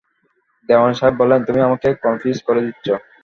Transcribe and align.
দেওয়ান 0.69 0.91
সাহেব 0.93 1.13
বললেন, 1.17 1.41
তুমি 1.43 1.59
আমাকে 1.61 1.87
কনফিউজ 2.03 2.37
করে 2.43 2.61
দিচ্ছ। 2.61 2.87